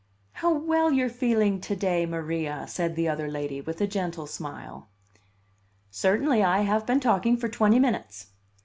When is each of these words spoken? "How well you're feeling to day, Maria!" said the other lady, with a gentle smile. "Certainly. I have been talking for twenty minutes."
"How 0.31 0.51
well 0.51 0.91
you're 0.91 1.11
feeling 1.11 1.61
to 1.61 1.75
day, 1.75 2.07
Maria!" 2.07 2.65
said 2.67 2.95
the 2.95 3.07
other 3.07 3.29
lady, 3.29 3.61
with 3.61 3.79
a 3.81 3.85
gentle 3.85 4.25
smile. 4.25 4.89
"Certainly. 5.91 6.43
I 6.43 6.61
have 6.61 6.87
been 6.87 6.99
talking 6.99 7.37
for 7.37 7.47
twenty 7.47 7.77
minutes." 7.77 8.29